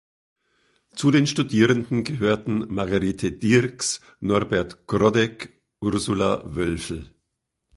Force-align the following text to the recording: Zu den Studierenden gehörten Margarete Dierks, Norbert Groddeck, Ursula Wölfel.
Zu 0.95 1.11
den 1.11 1.27
Studierenden 1.27 2.03
gehörten 2.03 2.73
Margarete 2.73 3.31
Dierks, 3.31 4.01
Norbert 4.19 4.87
Groddeck, 4.87 5.61
Ursula 5.79 6.41
Wölfel. 6.55 7.13